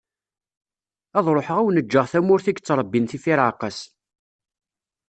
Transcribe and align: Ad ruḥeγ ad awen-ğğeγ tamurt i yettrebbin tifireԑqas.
Ad 1.17 1.25
ruḥeγ 1.35 1.57
ad 1.59 1.61
awen-ğğeγ 1.61 2.05
tamurt 2.11 2.45
i 2.51 2.53
yettrebbin 2.53 3.05
tifireԑqas. 3.09 3.77